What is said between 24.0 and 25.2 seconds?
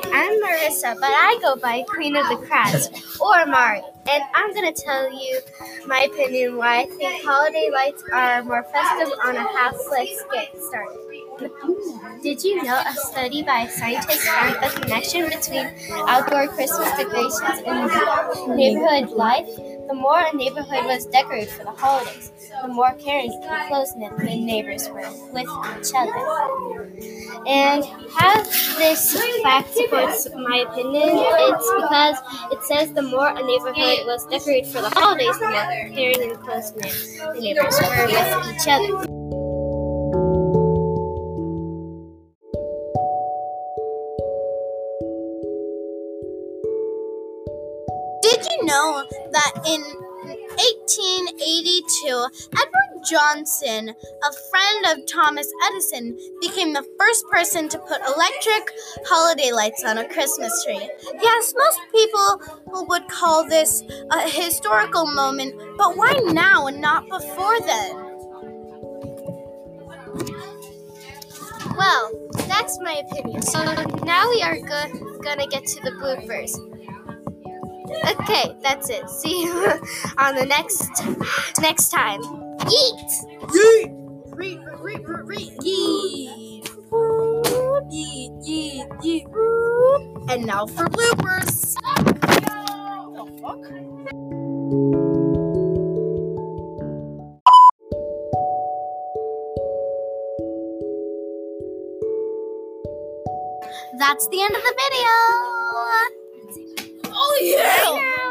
the neighbors were